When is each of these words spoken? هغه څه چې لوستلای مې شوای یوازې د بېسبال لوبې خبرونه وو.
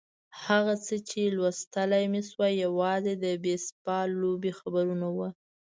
هغه 0.45 0.73
څه 0.85 0.95
چې 1.09 1.21
لوستلای 1.37 2.05
مې 2.11 2.21
شوای 2.29 2.53
یوازې 2.65 3.13
د 3.23 3.25
بېسبال 3.43 4.07
لوبې 4.21 4.51
خبرونه 4.59 5.07
وو. 5.15 5.27